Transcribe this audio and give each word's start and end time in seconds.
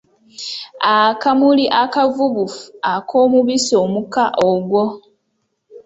Akamuli 0.97 1.65
akavubufu 1.83 2.63
ak’omubisi 2.93 3.73
omuka 3.83 4.23
ogwo. 4.49 4.83